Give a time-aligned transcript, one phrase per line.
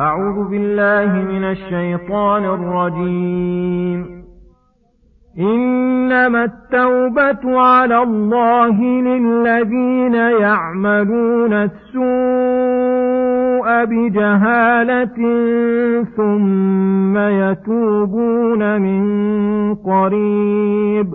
[0.00, 4.06] أعوذ بالله من الشيطان الرجيم.
[5.38, 12.06] إنما التوبة على الله للذين يعملون السوء
[13.84, 15.16] بجهالة
[16.16, 19.04] ثم يتوبون من
[19.74, 21.14] قريب.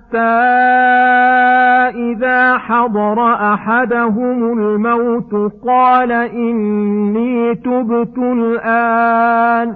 [1.95, 9.75] إذا حضر أحدهم الموت قال إني تبت الآن.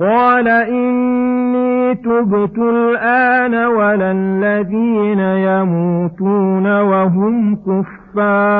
[0.00, 8.53] قال إني تبت الآن ولا الذين يموتون وهم كفار.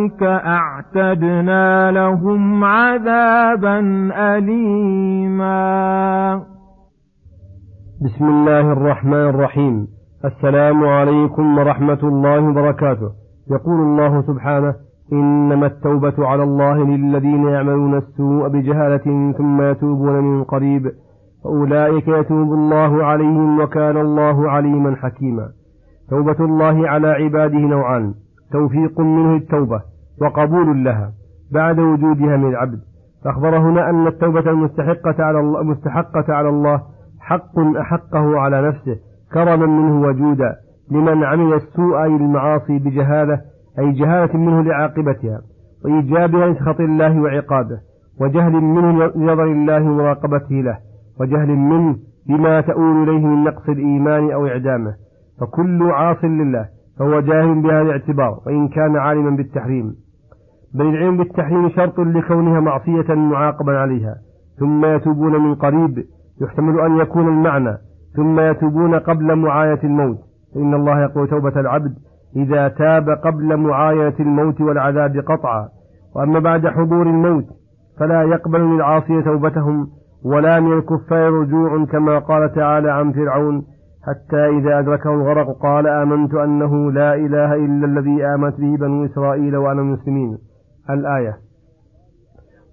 [0.00, 3.78] أولئك أعتدنا لهم عذابا
[4.36, 5.56] أليما.
[8.04, 9.86] بسم الله الرحمن الرحيم.
[10.24, 13.10] السلام عليكم ورحمة الله وبركاته.
[13.50, 14.74] يقول الله سبحانه
[15.12, 20.92] إنما التوبة على الله للذين يعملون السوء بجهالة ثم يتوبون من قريب
[21.44, 25.48] فأولئك يتوب الله عليهم وكان الله عليما حكيما.
[26.10, 28.14] توبة الله على عباده نوعان
[28.52, 29.82] توفيق منه التوبة
[30.22, 31.12] وقبول لها
[31.52, 32.80] بعد وجودها من العبد.
[33.24, 36.82] فأخبر هنا أن التوبة المستحقة على الله, مستحقة على الله
[37.20, 38.96] حق أحقه على نفسه
[39.32, 40.56] كرما منه وجودا
[40.90, 43.40] لمن عمل السوء أي المعاصي بجهالة
[43.78, 45.40] أي جهالة منه لعاقبتها
[45.84, 47.78] وإيجابها لسخط الله وعقابه
[48.20, 50.78] وجهل منه لنظر الله ومراقبته له
[51.20, 51.96] وجهل منه
[52.28, 54.94] بما تؤول إليه من نقص الإيمان أو إعدامه.
[55.40, 56.68] فكل عاص لله
[57.00, 59.94] فهو جاهل بهذا الاعتبار وإن كان عالما بالتحريم.
[60.74, 64.14] بل العلم بالتحريم شرط لكونها معصية معاقبا عليها.
[64.58, 66.04] ثم يتوبون من قريب
[66.40, 67.76] يحتمل أن يكون المعنى.
[68.16, 70.18] ثم يتوبون قبل معاية الموت.
[70.54, 71.94] فإن الله يقول توبة العبد
[72.36, 75.68] إذا تاب قبل معاينة الموت والعذاب قطعا.
[76.16, 77.44] وأما بعد حضور الموت
[77.98, 79.88] فلا يقبل للعاصي توبتهم
[80.24, 83.62] ولا من الكفار رجوع كما قال تعالى عن فرعون
[84.06, 89.56] حتى إذا أدركه الغرق قال آمنت أنه لا إله إلا الذي آمنت به بنو إسرائيل
[89.56, 90.38] وأنا المسلمين.
[90.90, 91.36] الآية.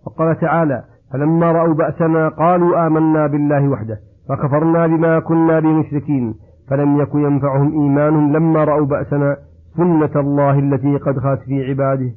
[0.08, 0.84] وقال تعالى
[1.14, 3.98] فلما رأوا بأسنا قالوا آمنا بالله وحده
[4.30, 6.36] وكفرنا بما كنا بمشركين
[6.70, 9.38] فلم يكن ينفعهم إيمانهم لما رأوا بأسنا
[9.78, 12.12] سنة الله التي قد خات في عباده.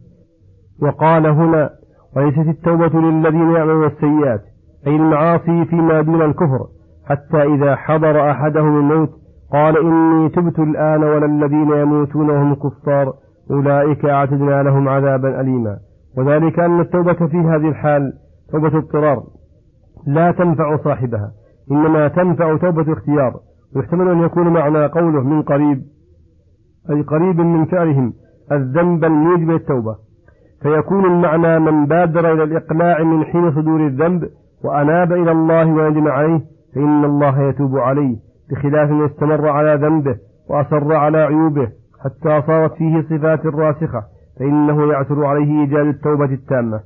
[0.83, 1.71] وقال هنا
[2.17, 4.41] وليست التوبة للذين يعملون السيئات
[4.87, 6.67] أي المعاصي فيما دون الكفر
[7.11, 9.11] حتى إذا حضر أحدهم الموت
[9.53, 13.13] قال إني تبت الآن ولا الذين يموتون وهم كفار
[13.51, 15.79] أولئك أعتدنا لهم عذابا أليما.
[16.19, 18.13] وذلك أن التوبة في هذه الحال
[18.53, 19.23] توبة اضطرار
[20.07, 21.33] لا تنفع صاحبها
[21.71, 23.35] إنما تنفع توبة اختيار.
[23.77, 25.83] ويحتمل أن يكون معنى قوله من قريب
[26.91, 28.13] أي قريب من فعلهم
[28.53, 29.97] الذنب الموجب للتوبة.
[30.63, 34.29] فيكون المعنى من بادر إلى الإقلاع من حين صدور الذنب
[34.65, 36.41] وأناب إلى الله وندم عليه
[36.75, 38.17] فإن الله يتوب عليه
[38.51, 40.17] بخلاف من استمر على ذنبه
[40.51, 41.69] وأصر على عيوبه
[42.05, 44.03] حتى صارت فيه صفات راسخة
[44.39, 46.81] فإنه يعثر عليه إيجاد التوبة التامة.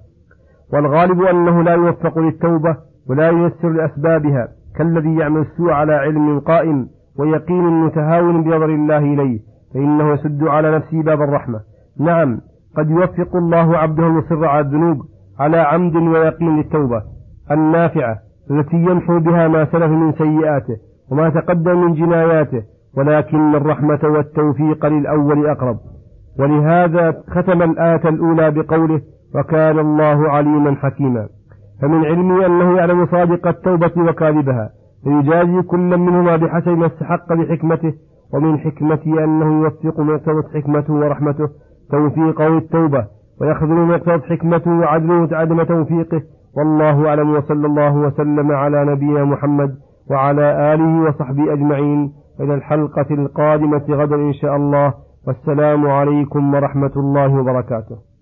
[0.73, 2.77] والغالب أنه لا يوفق للتوبة
[3.11, 9.41] ولا ييسر لأسبابها كالذي يعمل السوء على علم قائم ويقين متهاون بنظر الله إليه
[9.75, 11.61] فإنه يسد على نفسه باب الرحمة.
[12.01, 12.41] نعم
[12.77, 14.99] قد يوفق الله عبده المصر على الذنوب
[15.41, 17.03] على عمد ويقين للتوبة.
[17.51, 18.19] النافعة.
[18.51, 20.77] التي يمحو بها ما سلف من سيئاته
[21.11, 22.63] وما تقدم من جناياته
[22.97, 25.79] ولكن الرحمة والتوفيق للأول أقرب.
[26.39, 29.01] ولهذا ختم الآية الأولى بقوله
[29.35, 31.29] وكان الله عليما حكيما
[31.83, 34.71] فمن علمه أنه يعلم صادق التوبة وكاذبها
[35.05, 37.93] فيجازي كل منهما بحسب ما استحق بحكمته
[38.35, 41.49] ومن حكمته أنه يوفق من اقتضت حكمته ورحمته
[41.91, 43.07] توفيقه للتوبة
[43.41, 46.23] ويخذل من اقتضت حكمته وعدله عدم توفيقه
[46.57, 49.71] والله أعلم وصلى الله وسلم على نبينا محمد
[50.11, 52.13] وعلى آله وصحبه أجمعين.
[52.41, 54.95] إلى الحلقة القادمة غدا إن شاء الله.
[55.27, 58.14] والسلام عليكم ورحمة الله وبركاته.